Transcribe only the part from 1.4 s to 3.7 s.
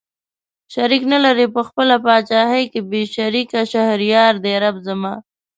په خپله پاچاهۍ کې بې شريکه